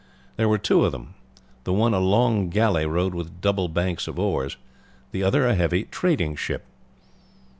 There 0.35 0.49
were 0.49 0.57
two 0.57 0.83
of 0.83 0.91
them, 0.93 1.13
the 1.63 1.71
one 1.73 1.93
a 1.93 1.99
long 1.99 2.49
galley 2.49 2.87
rowed 2.87 3.13
with 3.13 3.39
double 3.39 3.67
banks 3.67 4.07
of 4.07 4.17
oars, 4.17 4.57
the 5.11 5.21
other 5.21 5.45
a 5.45 5.53
heavy 5.53 5.83
trading 5.83 6.35
ship. 6.37 6.65